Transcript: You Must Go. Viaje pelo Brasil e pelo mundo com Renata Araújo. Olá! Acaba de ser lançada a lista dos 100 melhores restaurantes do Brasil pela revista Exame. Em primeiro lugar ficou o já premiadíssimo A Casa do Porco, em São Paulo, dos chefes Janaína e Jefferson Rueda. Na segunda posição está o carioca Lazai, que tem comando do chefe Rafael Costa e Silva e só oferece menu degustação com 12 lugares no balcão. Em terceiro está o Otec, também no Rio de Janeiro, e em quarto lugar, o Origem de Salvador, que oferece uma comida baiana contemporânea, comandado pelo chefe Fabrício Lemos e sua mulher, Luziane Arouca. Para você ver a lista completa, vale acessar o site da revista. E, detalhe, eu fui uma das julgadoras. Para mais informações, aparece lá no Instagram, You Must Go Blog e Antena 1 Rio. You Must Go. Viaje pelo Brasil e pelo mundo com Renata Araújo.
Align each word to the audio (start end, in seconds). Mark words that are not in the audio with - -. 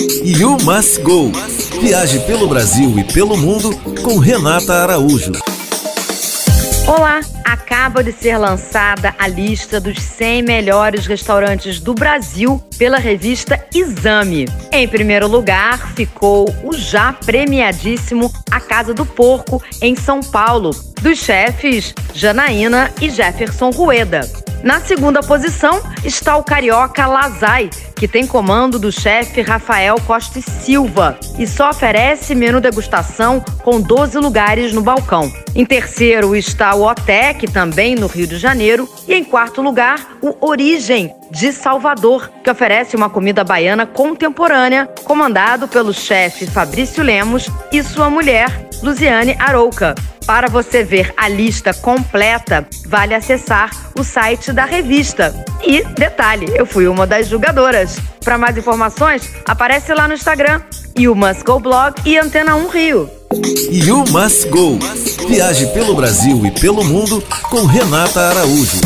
You 0.00 0.56
Must 0.62 1.02
Go. 1.02 1.30
Viaje 1.82 2.20
pelo 2.20 2.48
Brasil 2.48 2.98
e 2.98 3.04
pelo 3.04 3.36
mundo 3.36 3.76
com 4.02 4.18
Renata 4.18 4.72
Araújo. 4.72 5.32
Olá! 6.86 7.20
Acaba 7.44 8.02
de 8.02 8.10
ser 8.10 8.38
lançada 8.38 9.14
a 9.18 9.28
lista 9.28 9.78
dos 9.78 10.00
100 10.00 10.42
melhores 10.42 11.06
restaurantes 11.06 11.80
do 11.80 11.92
Brasil 11.92 12.62
pela 12.78 12.96
revista 12.96 13.62
Exame. 13.74 14.46
Em 14.72 14.88
primeiro 14.88 15.28
lugar 15.28 15.92
ficou 15.94 16.48
o 16.64 16.72
já 16.72 17.12
premiadíssimo 17.12 18.32
A 18.50 18.58
Casa 18.58 18.94
do 18.94 19.04
Porco, 19.04 19.62
em 19.82 19.94
São 19.94 20.20
Paulo, 20.20 20.70
dos 21.02 21.18
chefes 21.18 21.94
Janaína 22.14 22.90
e 23.02 23.10
Jefferson 23.10 23.70
Rueda. 23.70 24.22
Na 24.62 24.78
segunda 24.78 25.22
posição 25.22 25.80
está 26.04 26.36
o 26.36 26.44
carioca 26.44 27.06
Lazai, 27.06 27.70
que 27.96 28.06
tem 28.06 28.26
comando 28.26 28.78
do 28.78 28.92
chefe 28.92 29.40
Rafael 29.40 29.96
Costa 30.06 30.38
e 30.38 30.42
Silva 30.42 31.18
e 31.38 31.46
só 31.46 31.70
oferece 31.70 32.34
menu 32.34 32.60
degustação 32.60 33.40
com 33.62 33.80
12 33.80 34.18
lugares 34.18 34.74
no 34.74 34.82
balcão. 34.82 35.32
Em 35.54 35.64
terceiro 35.64 36.36
está 36.36 36.74
o 36.74 36.86
Otec, 36.86 37.46
também 37.50 37.94
no 37.94 38.06
Rio 38.06 38.26
de 38.26 38.36
Janeiro, 38.36 38.88
e 39.08 39.14
em 39.14 39.24
quarto 39.24 39.62
lugar, 39.62 40.18
o 40.20 40.36
Origem 40.46 41.14
de 41.30 41.52
Salvador, 41.52 42.30
que 42.44 42.50
oferece 42.50 42.96
uma 42.96 43.08
comida 43.08 43.42
baiana 43.42 43.86
contemporânea, 43.86 44.86
comandado 45.04 45.66
pelo 45.68 45.94
chefe 45.94 46.46
Fabrício 46.46 47.02
Lemos 47.02 47.48
e 47.72 47.82
sua 47.82 48.10
mulher, 48.10 48.68
Luziane 48.82 49.36
Arouca. 49.38 49.94
Para 50.30 50.48
você 50.48 50.84
ver 50.84 51.12
a 51.16 51.26
lista 51.26 51.74
completa, 51.74 52.64
vale 52.86 53.16
acessar 53.16 53.68
o 53.98 54.04
site 54.04 54.52
da 54.52 54.64
revista. 54.64 55.34
E, 55.60 55.82
detalhe, 55.82 56.46
eu 56.54 56.64
fui 56.64 56.86
uma 56.86 57.04
das 57.04 57.26
julgadoras. 57.26 57.98
Para 58.24 58.38
mais 58.38 58.56
informações, 58.56 59.28
aparece 59.44 59.92
lá 59.92 60.06
no 60.06 60.14
Instagram, 60.14 60.62
You 60.96 61.16
Must 61.16 61.42
Go 61.42 61.58
Blog 61.58 61.94
e 62.06 62.16
Antena 62.16 62.54
1 62.54 62.68
Rio. 62.68 63.10
You 63.72 64.04
Must 64.08 64.48
Go. 64.50 64.78
Viaje 65.26 65.66
pelo 65.74 65.96
Brasil 65.96 66.46
e 66.46 66.52
pelo 66.52 66.84
mundo 66.84 67.20
com 67.50 67.66
Renata 67.66 68.20
Araújo. 68.20 68.80